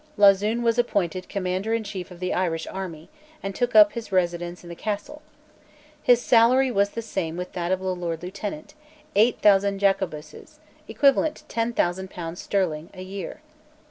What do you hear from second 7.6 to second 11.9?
of the Lord Lieutenant, eight thousand Jacobuses, equivalent to ten